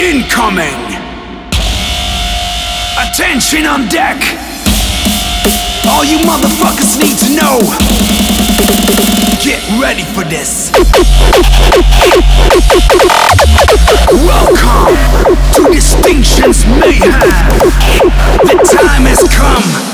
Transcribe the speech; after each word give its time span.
Incoming! 0.00 0.96
Attention 2.96 3.66
on 3.66 3.86
deck! 3.88 4.16
All 5.90 6.06
you 6.06 6.16
motherfuckers 6.24 6.98
need 6.98 7.18
to 7.18 7.28
know! 7.36 7.60
Get 9.44 9.60
ready 9.78 10.04
for 10.04 10.24
this! 10.24 10.72
Welcome 14.10 14.96
to 15.52 15.70
Distinction's 15.70 16.64
Mayhem! 16.64 17.20
The 18.46 18.56
time 18.72 19.04
has 19.04 19.22
come! 19.28 19.90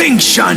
Distinction! 0.00 0.56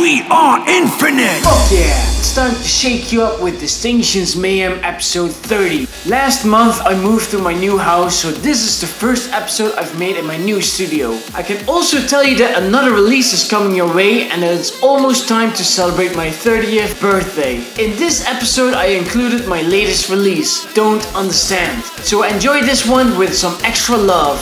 We 0.00 0.22
are 0.30 0.62
infinite! 0.68 1.42
Fuck 1.42 1.72
yeah! 1.72 1.90
It's 2.20 2.32
time 2.32 2.54
to 2.54 2.62
shake 2.62 3.10
you 3.10 3.24
up 3.24 3.42
with 3.42 3.58
Distinction's 3.58 4.36
Mayhem 4.36 4.78
episode 4.84 5.32
30. 5.32 5.88
Last 6.08 6.44
month 6.44 6.80
I 6.82 6.94
moved 6.94 7.32
to 7.32 7.38
my 7.38 7.52
new 7.52 7.76
house, 7.76 8.14
so 8.14 8.30
this 8.30 8.62
is 8.62 8.80
the 8.80 8.86
first 8.86 9.32
episode 9.32 9.74
I've 9.74 9.98
made 9.98 10.16
in 10.16 10.24
my 10.24 10.36
new 10.36 10.62
studio. 10.62 11.18
I 11.34 11.42
can 11.42 11.68
also 11.68 12.00
tell 12.06 12.22
you 12.22 12.36
that 12.38 12.62
another 12.62 12.92
release 12.92 13.32
is 13.32 13.50
coming 13.50 13.74
your 13.74 13.92
way 13.92 14.30
and 14.30 14.40
that 14.44 14.54
it's 14.54 14.80
almost 14.80 15.26
time 15.26 15.52
to 15.54 15.64
celebrate 15.64 16.14
my 16.14 16.28
30th 16.28 17.00
birthday. 17.00 17.56
In 17.82 17.90
this 17.98 18.24
episode 18.28 18.74
I 18.74 18.94
included 18.94 19.48
my 19.48 19.62
latest 19.62 20.10
release, 20.10 20.72
Don't 20.74 21.04
Understand. 21.16 21.82
So 22.06 22.22
enjoy 22.22 22.60
this 22.60 22.86
one 22.86 23.18
with 23.18 23.34
some 23.34 23.58
extra 23.64 23.96
love. 23.96 24.38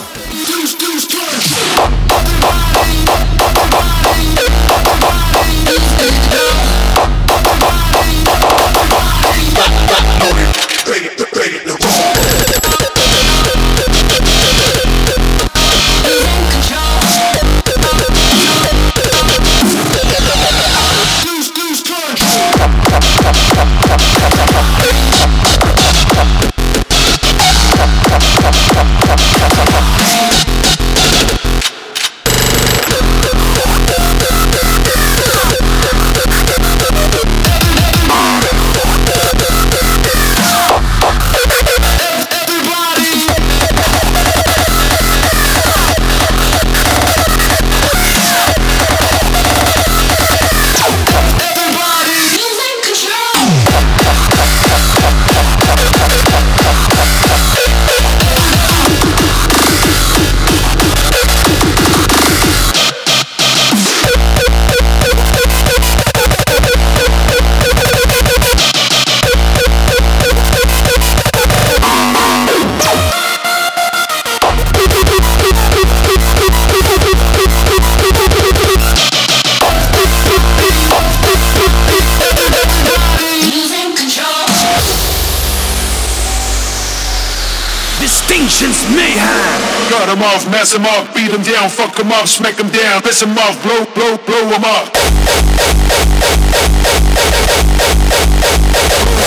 Off, 90.27 90.51
mess 90.51 90.75
him 90.75 90.85
up, 90.85 91.15
beat 91.15 91.31
him 91.31 91.43
down, 91.43 91.69
fuck 91.71 91.99
him 91.99 92.11
up, 92.11 92.27
smack 92.27 92.59
him 92.59 92.69
down, 92.71 93.03
piss 93.03 93.23
him 93.23 93.39
off, 93.39 93.63
blow, 93.63 93.85
blow, 93.95 94.17
blow 94.27 94.45
him 94.51 94.65
up. 94.65 94.91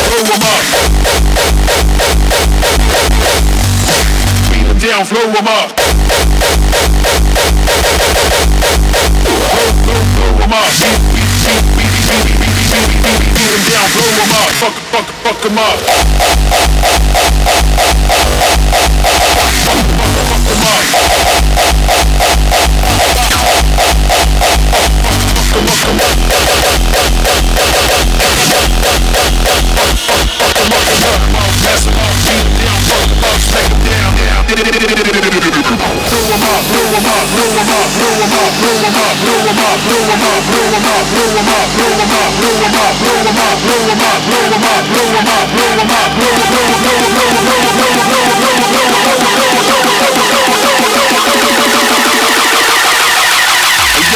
Blow 0.10 0.24
him 0.28 0.44
up. 0.44 0.64
Beat 4.52 4.68
down, 4.84 5.08
blow 5.08 5.28
him 5.32 5.48
up. 5.48 5.72
Blow, 9.86 10.04
blow, 10.16 10.34
him 10.36 10.54
up. 10.54 10.68
Beat, 11.14 11.32
beat, 11.46 11.64
beat, 11.78 11.94
beat, 12.00 12.20
beat, 12.20 12.68
beat, 13.00 13.64
down, 13.72 13.88
blow 13.96 14.12
him 14.20 14.32
up. 14.36 14.52
Fuck, 14.60 14.76
fuck, 14.92 15.08
fuck 15.24 15.40
him 15.46 15.58
up. 15.58 15.80
Yo, 29.40 29.56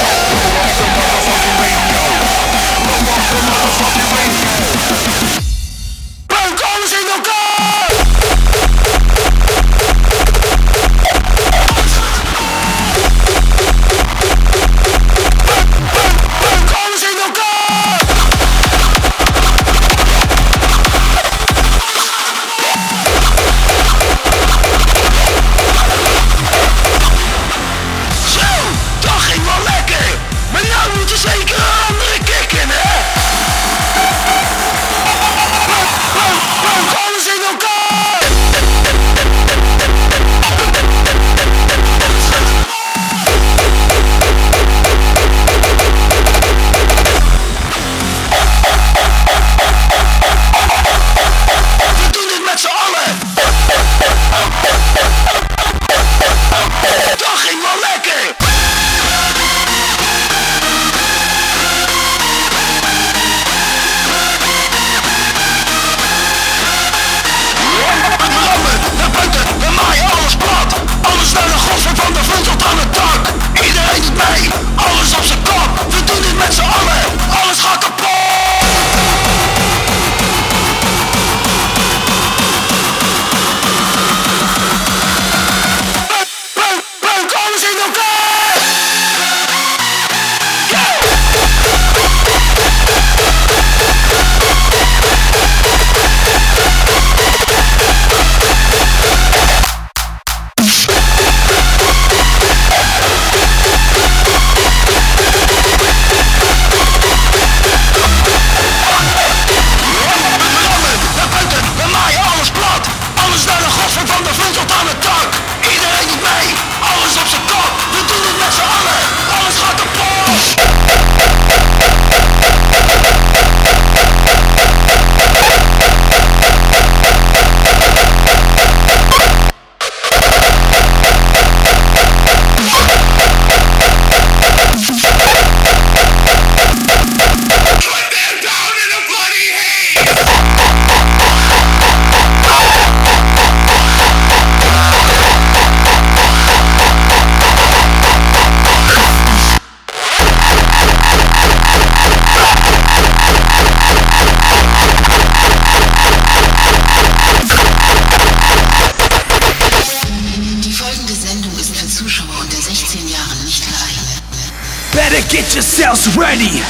Get 165.30 165.54
yourselves 165.54 166.16
ready. 166.16 166.60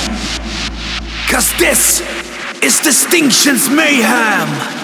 Cause 1.31 1.53
this 1.59 2.01
is 2.63 2.81
Distinction's 2.81 3.69
Mayhem. 3.69 4.76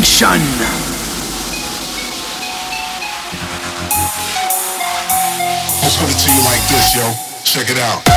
Extinction! 0.00 0.28
I'll 5.82 5.90
put 5.98 6.08
it 6.08 6.18
to 6.18 6.30
you 6.32 6.42
like 6.44 6.66
this, 6.68 6.94
yo. 6.96 7.12
Check 7.44 7.70
it 7.70 7.78
out. 7.78 8.09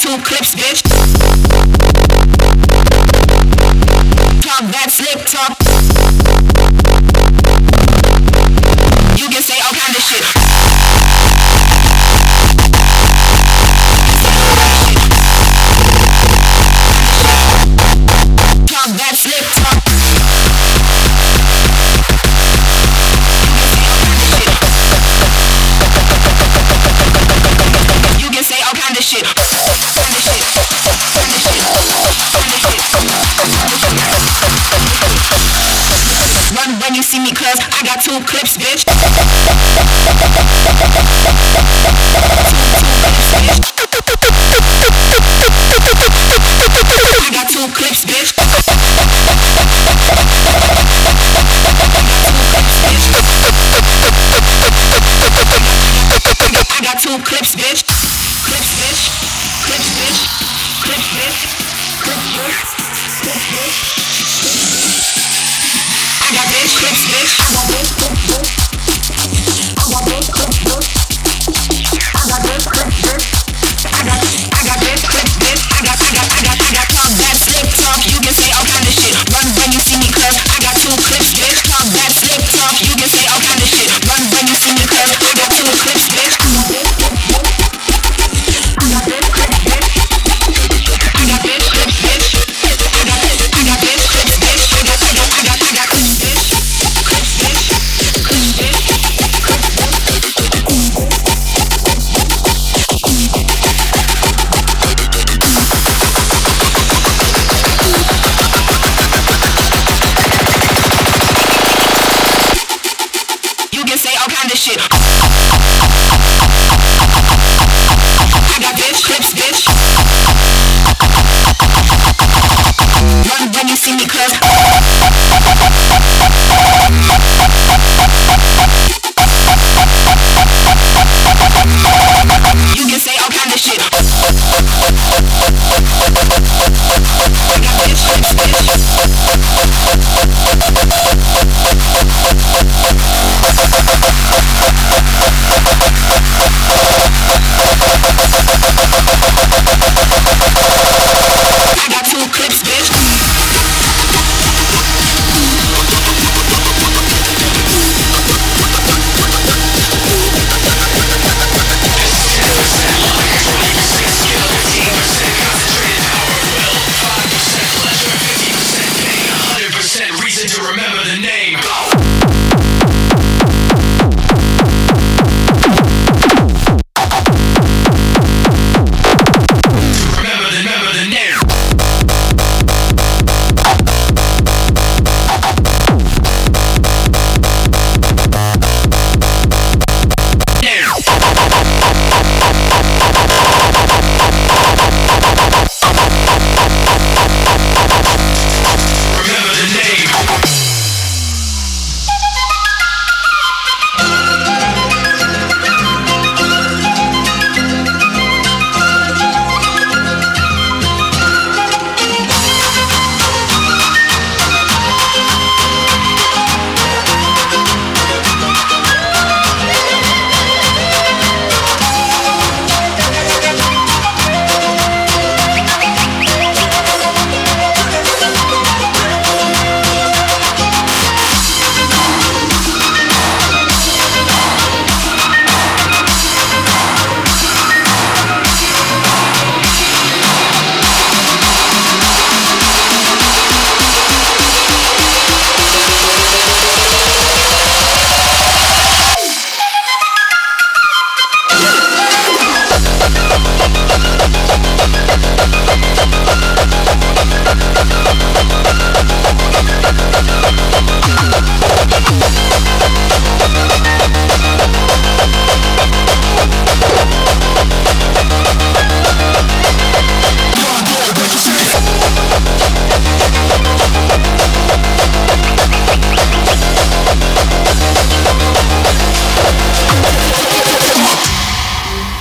two 0.00 0.18
clips, 0.22 0.54
bitch. 0.54 0.85
me 37.26 37.34
cause 37.34 37.58
I 37.58 37.82
got 37.82 38.02
two 38.02 38.20
clips, 38.24 38.56
bitch. 38.56 38.84
Two, 38.84 38.94
two 42.80 43.00
clips, 43.02 43.34
bitch. 43.42 43.75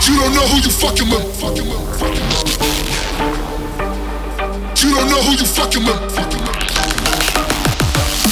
You 0.05 0.13
don't 0.21 0.35
know 0.35 0.45
who 0.45 0.57
you 0.61 0.69
fucking 0.69 1.09
with. 1.09 1.41
You 4.77 4.93
don't 4.93 5.09
know 5.09 5.21
who 5.23 5.31
you 5.31 5.45
fucking 5.45 5.83
with. 5.83 5.99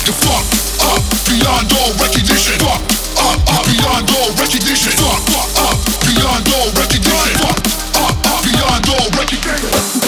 You 0.06 0.14
fuck 0.14 0.46
up 0.86 1.02
beyond 1.26 1.74
all 1.74 1.92
recognition. 1.98 2.60
Fuck 2.62 2.78
up, 3.26 3.42
up 3.50 3.66
beyond 3.66 4.10
all 4.12 4.30
recognition. 4.38 4.92
Fuck, 5.02 5.26
fuck 5.34 5.50
up 5.66 5.78
beyond 6.06 6.46
all 6.54 6.70
recognition. 6.78 7.42
Fuck 7.42 7.66
up, 8.06 8.22
up 8.30 8.44
beyond 8.46 8.90
all 8.90 9.10
recognition. 9.18 10.03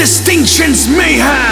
Distinction's 0.00 0.88
Mayhem! 0.88 1.28
Before 1.28 1.49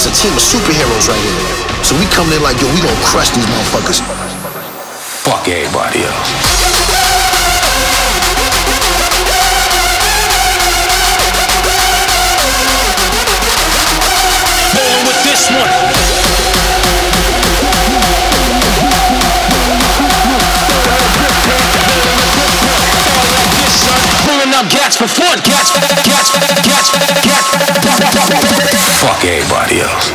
by 0.00 0.08
us 0.08 0.18
a 0.18 0.22
team 0.22 0.32
of 0.32 0.40
superheroes 0.40 1.08
right 1.08 1.20
here. 1.20 1.84
So 1.84 1.94
we 1.98 2.06
come 2.06 2.32
in 2.32 2.42
like, 2.42 2.56
yo, 2.60 2.66
we 2.72 2.80
gonna 2.80 3.04
crush 3.04 3.30
these 3.30 3.44
motherfuckers. 3.44 4.00
Fuck 5.24 5.48
everybody 5.48 6.04
else. 6.04 6.30
Rolling 14.72 15.04
with 15.06 15.20
this 15.24 15.50
one. 15.50 15.68
Pulling 24.24 24.54
out 24.54 24.70
gats 24.70 24.96
for 24.96 25.08
fun, 25.08 25.38
gats, 25.44 25.72
gats, 26.06 26.30
gats, 26.64 26.90
gats. 27.26 28.89
Fuck 29.00 29.24
everybody 29.24 29.80
else. 29.80 30.12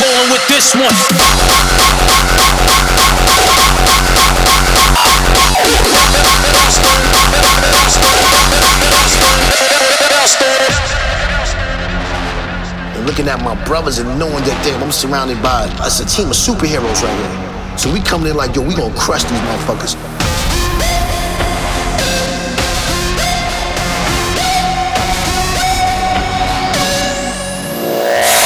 Rolling 0.00 0.30
with 0.32 0.48
this 0.48 0.74
one. 0.74 1.67
At 13.28 13.44
my 13.44 13.54
brothers 13.66 13.98
and 13.98 14.08
knowing 14.18 14.42
that 14.44 14.58
damn, 14.64 14.82
I'm 14.82 14.90
surrounded 14.90 15.42
by 15.42 15.68
us 15.84 16.00
a 16.00 16.06
team 16.06 16.28
of 16.28 16.36
superheroes 16.36 17.02
right 17.04 17.12
here. 17.12 17.78
So 17.78 17.92
we 17.92 18.00
coming 18.00 18.30
in 18.30 18.36
like, 18.36 18.56
yo, 18.56 18.62
we 18.62 18.74
gonna 18.74 18.94
crush 18.98 19.22
these 19.24 19.38
motherfuckers. 19.40 19.94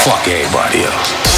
Fuck 0.04 0.26
everybody 0.26 0.82
else. 0.82 1.31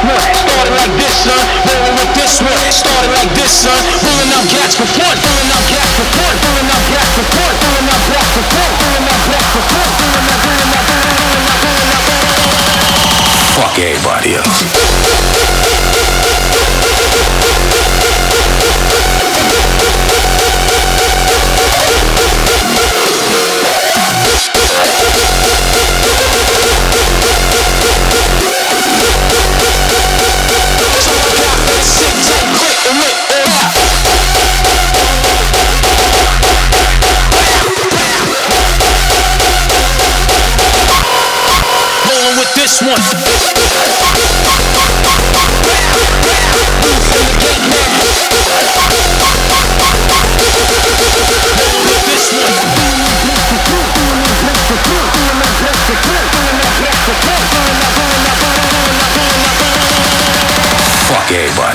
Started 0.00 0.72
like 0.80 0.96
this, 0.96 1.12
son. 1.12 1.44
Rolling 1.68 1.92
with 2.00 2.08
this 2.16 2.40
one. 2.40 2.56
Started 2.72 3.12
like 3.12 3.28
this, 3.36 3.52
son. 3.52 3.76
Pulling 4.00 4.32
out 4.32 4.48
gats 4.48 4.72
for 4.80 4.88
fun. 4.96 5.12
Pulling 5.20 5.52
out 5.52 5.60
gats 5.68 5.92
for 5.92 6.08
fun. 6.16 6.40
Pulling 6.40 6.72
out 6.72 6.84
gats 6.88 7.12
for 7.12 7.28
fun. 7.36 7.52
Pulling 7.60 7.84
out 7.84 8.00
gats 8.08 8.32
for 8.32 8.44
fun. 8.48 8.72
Pulling 8.80 9.04
out 9.12 9.20
gats 9.28 9.52
for 9.52 9.60
fun. 9.68 9.84
Pulling 10.00 10.00
out, 10.00 10.00
pulling 10.00 10.00
out, 10.00 10.00
pulling 10.00 10.24
out, 10.24 10.40
pulling 10.40 10.72
out, 10.72 10.80
pulling 10.80 11.84
out. 11.84 12.08
Fuck 13.60 13.76
everybody 13.76 14.40
else. 14.40 14.64
Fuck 42.90 42.98
everybody 61.32 61.68
else. 61.68 61.69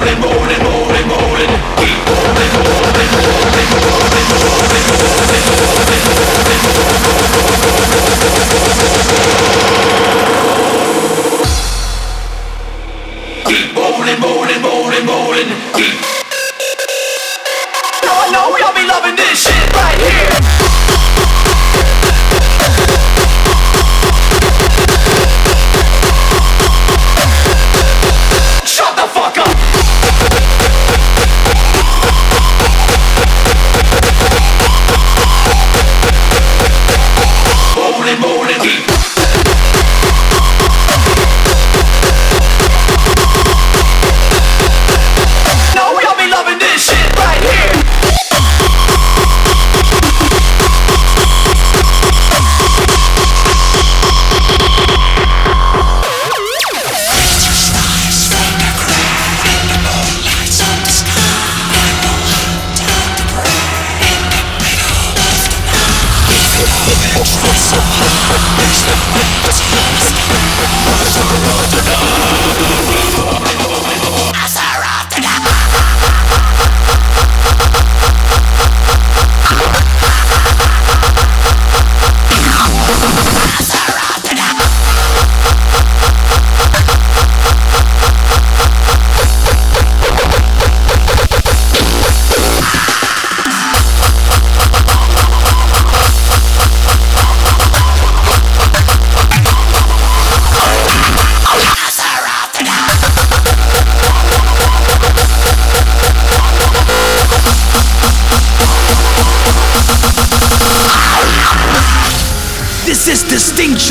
corremos. 0.00 0.29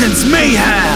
nation's 0.00 0.24
mayhem. 0.24 0.89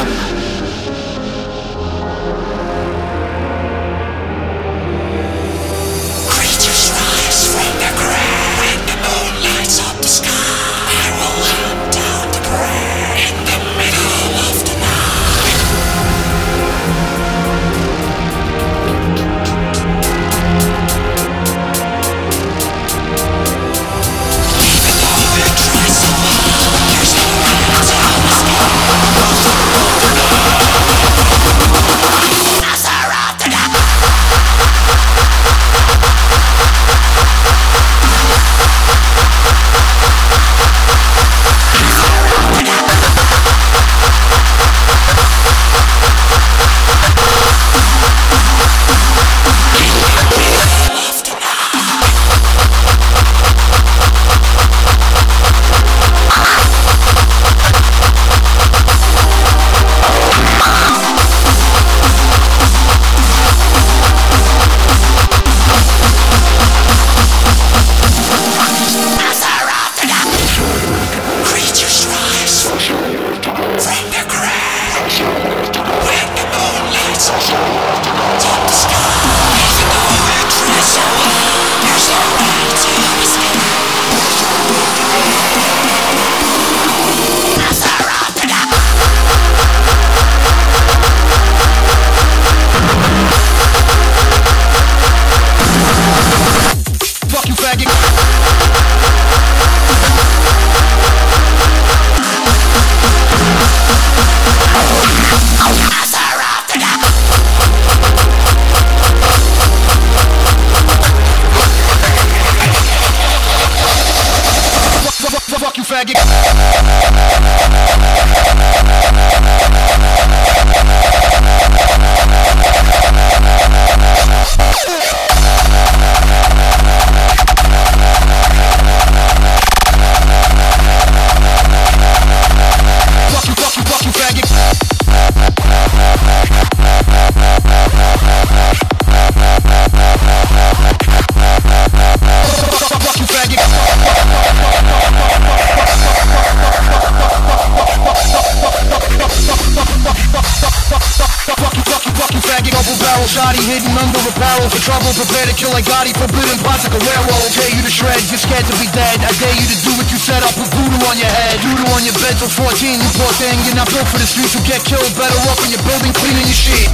Trouble, 154.85 155.17
prepare 155.17 155.49
to 155.49 155.57
kill 155.57 155.73
like 155.73 155.89
Gotti. 155.89 156.13
Forbidden 156.13 156.61
plots 156.61 156.85
like 156.85 156.93
a 156.93 157.01
werewolf. 157.01 157.49
Tear 157.57 157.73
you 157.73 157.81
to 157.81 157.89
shreds, 157.89 158.29
you're 158.29 158.37
scared 158.39 158.69
to 158.69 158.77
be 158.77 158.85
dead. 158.93 159.17
I 159.25 159.33
dare 159.41 159.57
you 159.57 159.65
to 159.65 159.79
do 159.81 159.97
what 159.97 160.13
you 160.13 160.21
said. 160.21 160.45
I'll 160.45 160.53
put 160.53 160.69
voodoo 160.77 161.01
on 161.09 161.17
your 161.17 161.33
head. 161.33 161.57
Doodle 161.65 161.89
on 161.97 162.05
your 162.05 162.13
bed 162.21 162.37
till 162.37 162.53
14. 162.53 163.01
You 163.01 163.11
poor 163.17 163.33
thing, 163.41 163.57
you're 163.65 163.81
not 163.81 163.89
built 163.89 164.05
for 164.13 164.21
the 164.21 164.29
streets. 164.29 164.53
You'll 164.53 164.69
get 164.69 164.85
killed. 164.85 165.09
Better 165.17 165.41
off 165.49 165.57
in 165.65 165.73
your 165.73 165.81
building, 165.89 166.13
cleaning 166.13 166.45
your 166.45 166.61
shit. 166.61 166.93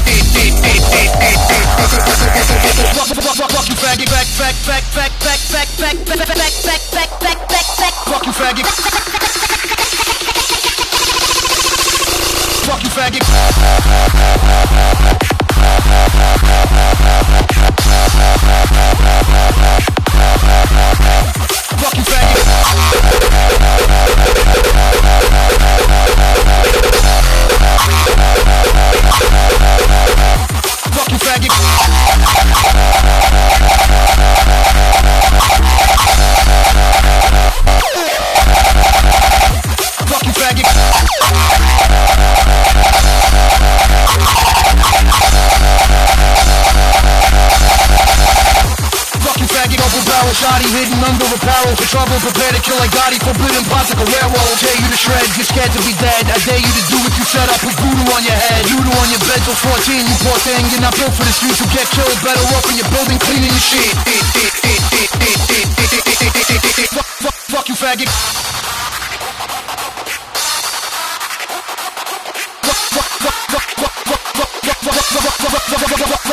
Fuck 3.50 3.66
you, 3.66 3.74
faggot. 3.74 4.06
Back, 4.06 4.28
back, 4.38 4.54
back, 4.70 4.86
back, 4.94 5.10
back, 5.18 5.42
back, 5.50 5.66
back, 5.74 5.98
back, 6.06 6.14
back, 6.14 6.30
back, 6.30 6.54
back, 6.62 7.10
back, 7.18 7.42
back, 7.50 7.66
back. 7.74 7.94
Fuck 8.06 8.22
you, 8.22 8.34
faggot. 8.38 8.66
Fuck 12.70 12.82
you, 12.86 12.90
faggot. 12.94 13.26
Faggot. 31.20 32.09
Barrel 50.50 50.66
hidden 50.74 50.98
under 51.06 51.30
apparel. 51.30 51.78
For 51.78 51.86
trouble, 51.86 52.18
prepare 52.18 52.50
to 52.50 52.58
kill 52.66 52.74
like 52.82 52.90
Gotti. 52.90 53.22
Forbidden 53.22 53.62
pots 53.70 53.94
like 53.94 54.02
a 54.02 54.08
werewolf. 54.10 54.58
Tear 54.58 54.74
you 54.82 54.88
to 54.90 54.98
shreds, 54.98 55.30
you're 55.38 55.46
scared 55.46 55.70
to 55.70 55.78
be 55.86 55.94
dead. 56.02 56.26
I 56.26 56.42
dare 56.42 56.58
you 56.58 56.72
to 56.74 56.84
do 56.90 56.98
what 57.06 57.14
you 57.14 57.22
said. 57.22 57.46
I 57.46 57.54
put 57.62 57.70
voodoo 57.78 58.10
on 58.10 58.26
your 58.26 58.34
head. 58.34 58.66
Voodoo 58.66 58.90
on 58.90 59.08
your 59.14 59.22
bed 59.30 59.38
till 59.46 59.54
14. 59.54 59.94
You 59.94 60.16
poor 60.26 60.38
thing, 60.42 60.66
you're 60.74 60.82
not 60.82 60.98
built 60.98 61.14
for 61.14 61.22
streets. 61.30 61.62
You 61.62 61.70
get 61.70 61.86
killed. 61.94 62.18
Better 62.26 62.42
off 62.58 62.66
in 62.66 62.82
your 62.82 62.90
building 62.90 63.18
cleaning 63.22 63.54
your 63.54 63.62
shit. 63.62 63.94
Fuck, 66.90 67.06
fuck, 67.22 67.36
fuck 67.46 67.66
you, 67.70 67.78
faggot. 67.78 68.10
Fuck 73.78 73.99
Fuck 76.00 76.08
you, 76.18 76.28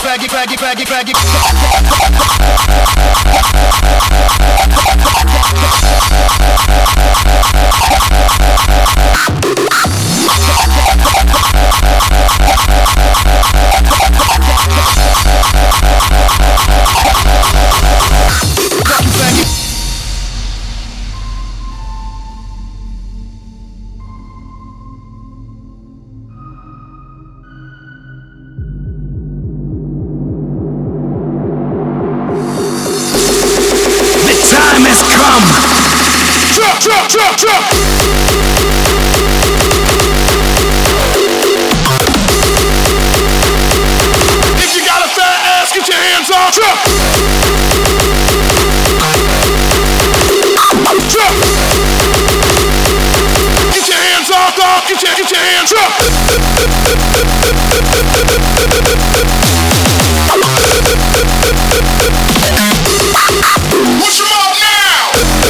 Faggot, 0.00 0.58
faggot, 0.60 0.86
faggot, 0.88 1.16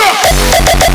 Shut 0.00 0.84
up! 0.84 0.89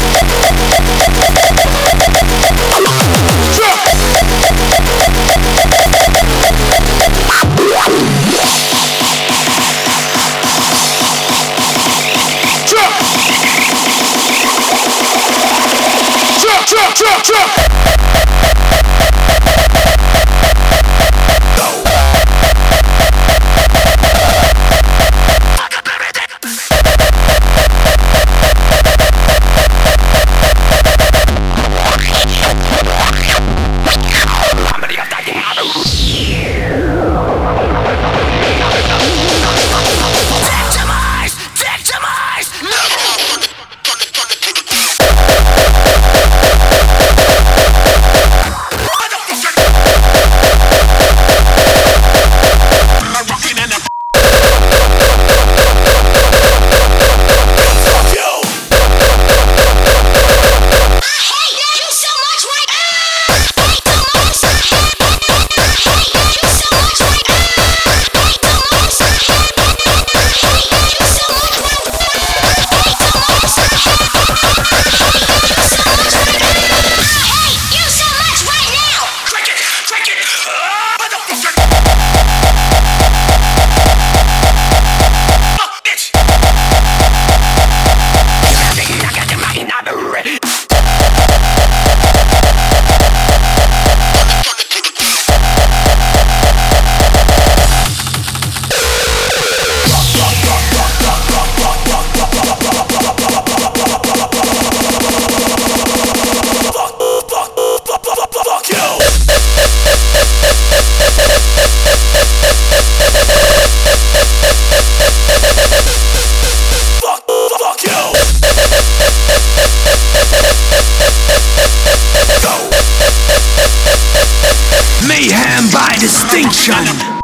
distinction. 126.36 127.15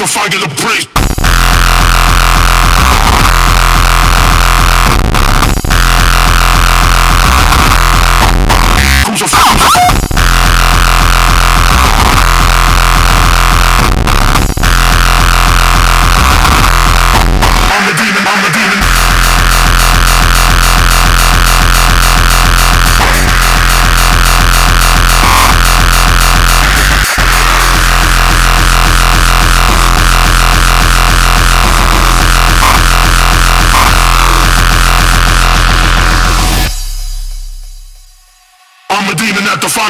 arms 0.00 0.16
are 0.16 0.20
fighting 0.20 0.40
the. 0.40 0.87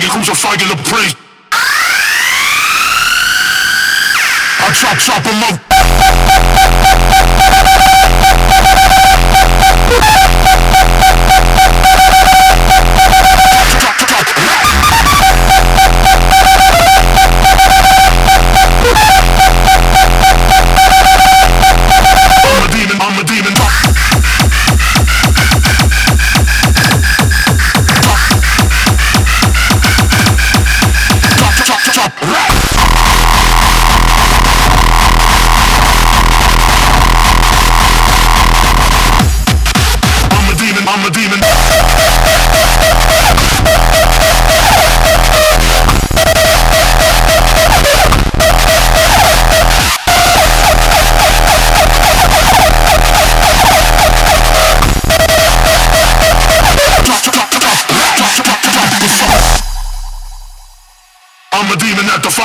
who's 0.02 0.10
kommt 0.10 0.30
auf 0.30 0.56
the 0.56 0.76
Play. 0.84 1.12
I 4.60 4.72
chop 4.72 4.98
chop 4.98 5.26
em 5.26 5.42
up. 5.42 5.67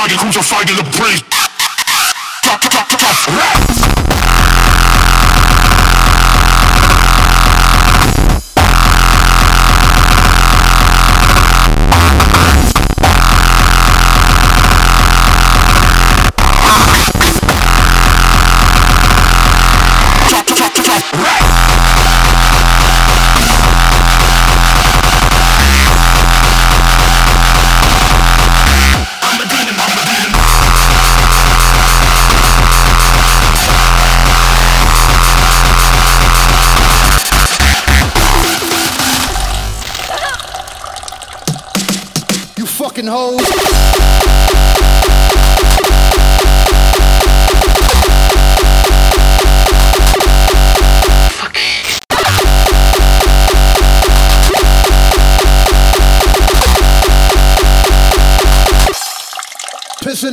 Frage, 0.04 0.16
guter 0.18 0.42
Feige, 0.42 0.76
le 0.76 0.82
break. 0.82 1.33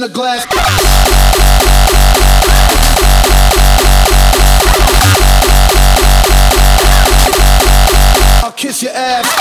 In 0.04 0.10
a 0.10 0.14
glass. 0.14 0.48
I'll 8.44 8.52
kiss 8.54 8.82
your 8.82 8.94
ass. 8.94 9.41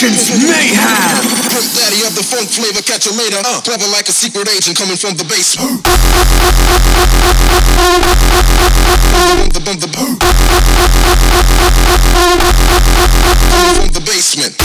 Distinction's 0.00 0.48
Mayhem. 0.48 1.28
Daddy 1.76 2.00
of 2.08 2.16
the 2.16 2.24
funk 2.24 2.48
flavor, 2.48 2.80
catch 2.80 3.04
you 3.04 3.12
later. 3.12 3.36
Uh, 3.44 3.60
clever 3.60 3.84
like 3.92 4.08
a 4.08 4.12
secret 4.12 4.48
agent 4.48 4.78
coming 4.78 4.96
from 4.96 5.12
the 5.20 5.24
base. 5.28 5.60
From 5.60 5.76
the, 9.52 9.76
the, 9.76 9.92
from 13.52 13.92
the 13.92 14.00
basement. 14.00 14.56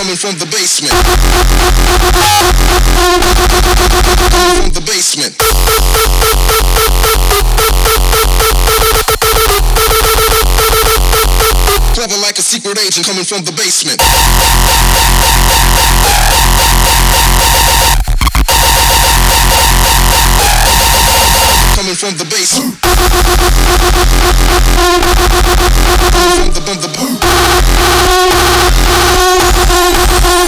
Coming 0.00 0.16
from 0.16 0.32
the 0.40 0.48
basement. 0.48 0.96
Coming 0.96 1.12
from 4.32 4.72
the 4.72 4.80
basement. 4.80 5.36
Clever 11.98 12.22
like 12.22 12.38
a 12.38 12.42
secret 12.42 12.78
agent 12.78 13.04
coming 13.06 13.24
from 13.24 13.42
the 13.42 13.50
basement. 13.58 13.98
Coming 21.74 21.98
from 21.98 22.14
the 22.14 22.22
basement. 22.30 22.78
Coming 22.78 23.10
from 26.62 26.78
the, 26.78 26.86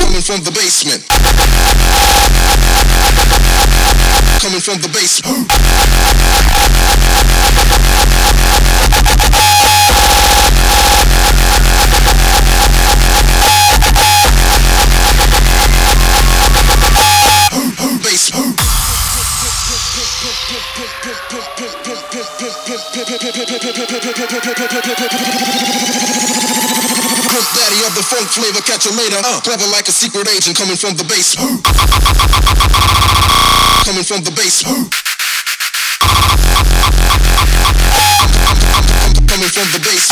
coming 0.06 0.22
from 0.22 0.38
the 0.46 0.52
basement. 0.54 1.02
Coming 4.38 4.60
from 4.60 4.78
the. 4.78 4.88
Basement. 4.88 5.50
Daddy 28.30 28.46
of 28.46 28.54
the 28.54 28.60
funk 28.60 28.62
flavor, 28.62 28.62
catch 28.62 28.86
you 28.86 28.92
later. 28.96 29.16
Uh, 29.24 29.40
clever 29.40 29.66
like 29.72 29.88
a 29.88 29.92
secret 29.92 30.28
agent 30.28 30.56
coming 30.56 30.76
from 30.76 30.94
the 30.96 31.04
base. 31.04 31.34
Coming 33.84 34.04
from 34.04 34.22
the 34.22 34.30
base. 34.30 34.62
Coming 39.26 39.50
from 39.50 39.66
the 39.72 39.80
base. 39.84 40.09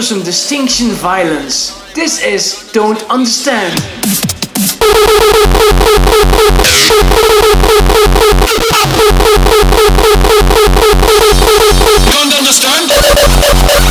For 0.00 0.06
some 0.06 0.22
distinction 0.22 0.88
violence. 0.92 1.76
This 1.92 2.24
is 2.24 2.72
Don't 2.72 3.02
Understand. 3.10 3.76
Don't 12.06 12.32
understand? 12.32 13.89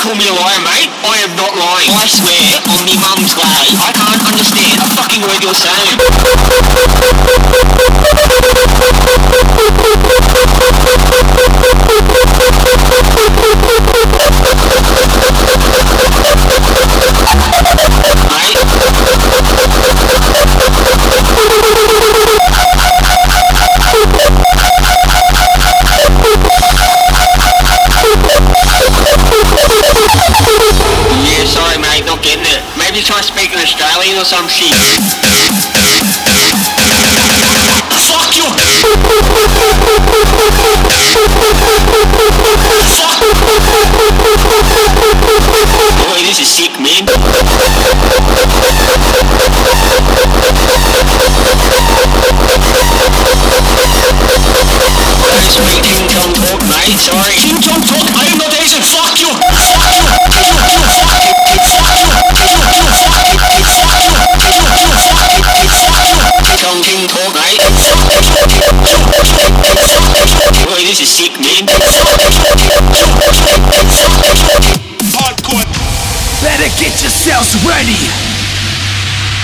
Call 0.00 0.16
me 0.16 0.26
a 0.28 0.32
liar, 0.32 0.60
mate. 0.64 0.88
I 1.04 1.20
am 1.20 1.36
not 1.36 1.52
lying. 1.52 1.92
I 1.92 2.06
swear 2.08 2.56
on 2.72 2.80
me 2.88 2.96
mum's 2.96 3.34
grave. 3.36 3.76
I 3.80 3.92
can't 3.92 4.22
understand 4.24 4.80
a 4.80 4.88
fucking 4.96 5.20
word 5.20 5.42
you're 5.44 5.54
saying. 5.54 6.00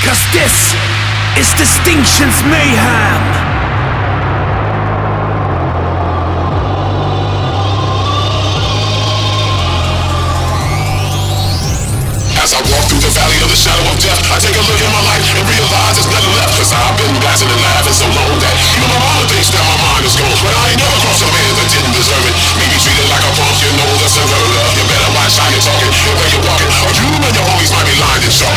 Cause 0.07 0.23
this 0.31 0.71
is 1.35 1.51
Distinction's 1.59 2.39
Mayhem! 2.47 3.27
As 12.39 12.55
I 12.55 12.63
walk 12.71 12.87
through 12.87 13.03
the 13.03 13.11
valley 13.11 13.35
of 13.43 13.51
the 13.51 13.59
shadow 13.59 13.83
of 13.83 13.99
death 13.99 14.23
I 14.31 14.39
take 14.39 14.55
a 14.55 14.63
look 14.63 14.79
at 14.79 14.87
my 14.95 15.03
life 15.11 15.27
and 15.27 15.43
realize 15.43 15.99
there's 15.99 16.07
nothing 16.07 16.39
left 16.39 16.55
Cause 16.55 16.71
I've 16.71 16.95
been 17.03 17.11
blasting 17.19 17.51
and 17.51 17.63
laughing 17.67 17.99
so 17.99 18.07
long 18.15 18.31
that 18.47 18.55
Even 18.79 18.87
my 18.87 19.03
mama 19.03 19.27
thinks 19.27 19.51
that 19.51 19.67
my 19.67 19.75
mind 19.91 20.07
is 20.07 20.15
gone 20.15 20.39
But 20.39 20.55
I 20.55 20.71
ain't 20.71 20.79
never 20.87 21.03
crossed 21.03 21.27
a 21.27 21.31
man 21.35 21.51
that 21.51 21.67
didn't 21.67 21.95
deserve 21.99 22.23
it 22.31 22.35
Maybe 22.55 22.79
treated 22.79 23.11
like 23.11 23.27
a 23.27 23.33
punk, 23.35 23.59
you 23.59 23.75
know 23.75 23.91
that's 23.99 24.15
a 24.15 24.23
love. 24.23 24.71
You 24.71 24.87
better 24.87 25.11
watch 25.19 25.35
how 25.35 25.51
you're 25.51 25.67
talking 25.67 25.91
and 25.91 26.15
where 26.15 26.31
you're 26.31 26.47
walking 26.47 26.71
Or 26.71 26.95
you 26.95 27.11
and 27.11 27.35
your 27.35 27.47
homies 27.51 27.75
might 27.75 27.91
be 27.91 27.99
lying 27.99 28.23
and 28.23 28.31
short 28.31 28.56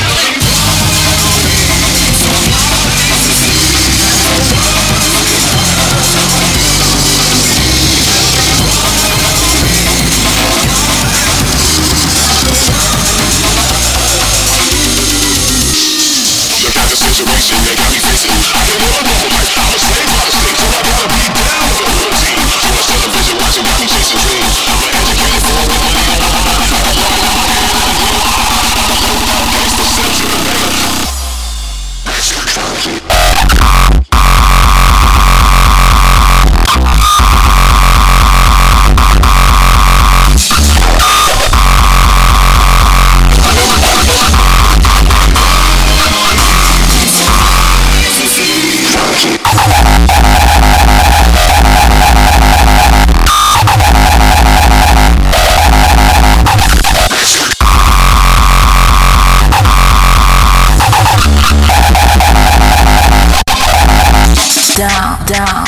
down, 65.30 65.64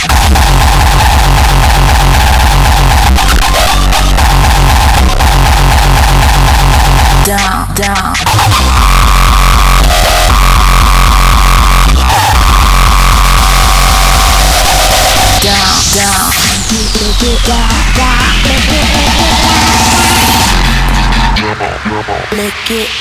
down, 7.24 7.76
down, 7.76 8.22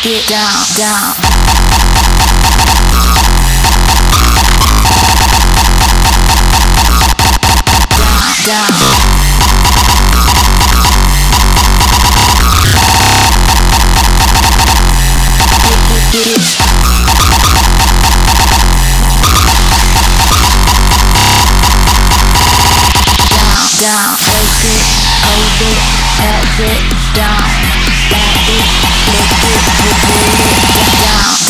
get 0.03 0.27
down, 0.27 0.65
down. 0.77 1.40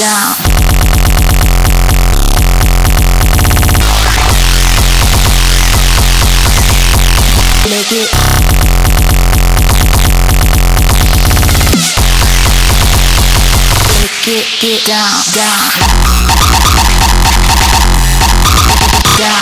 down. 0.01 0.33
let 7.69 7.93
it 7.93 8.09
let 13.89 14.17
it 14.27 14.47
get 14.61 14.81
down, 14.89 15.21
down, 15.37 15.69
down, 19.19 19.37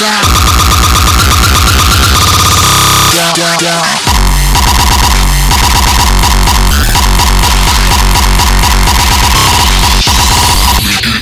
down, 3.15 3.35
down, 3.37 3.59
down. 3.61 3.97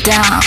down. 0.07 0.47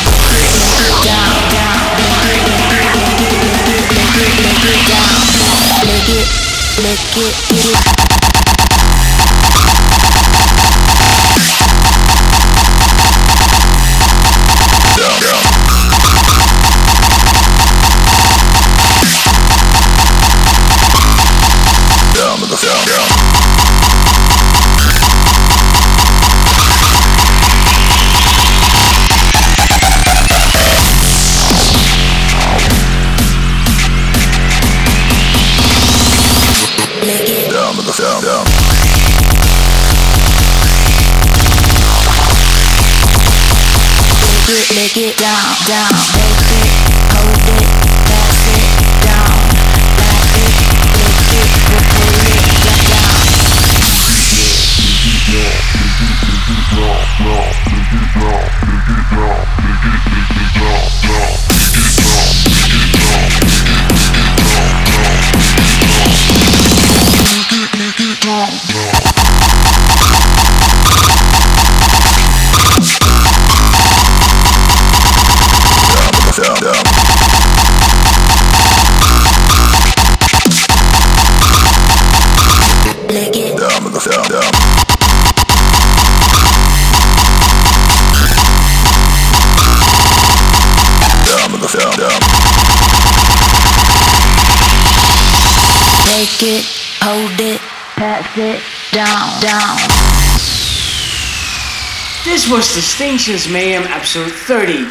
This 102.49 102.57
was 102.57 102.73
Distinction's 102.73 103.47
Mayhem 103.47 103.83
episode 103.83 104.31
30 104.31 104.85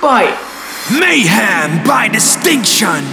by 0.00 0.24
Mayhem 0.98 1.86
by 1.86 2.08
Distinction. 2.08 3.04